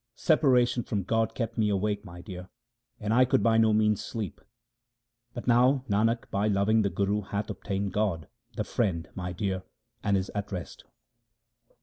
Separation 0.15 0.81
from 0.81 1.03
God 1.03 1.35
kept 1.35 1.59
me 1.59 1.69
awake, 1.69 2.03
my 2.03 2.21
dear, 2.21 2.49
and 2.99 3.13
I 3.13 3.23
could 3.23 3.43
by 3.43 3.59
no 3.59 3.71
means 3.71 4.03
sleep. 4.03 4.41
But 5.35 5.45
now 5.45 5.85
Nanak 5.87 6.31
by 6.31 6.47
loving 6.47 6.81
the 6.81 6.89
Guru 6.89 7.21
hath 7.21 7.51
obtained 7.51 7.93
God, 7.93 8.27
the 8.55 8.63
Friend, 8.63 9.07
my 9.13 9.31
dear, 9.31 9.61
and 10.01 10.17
is 10.17 10.31
at 10.33 10.51
rest. 10.51 10.85